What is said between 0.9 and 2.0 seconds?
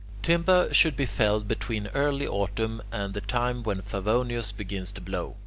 be felled between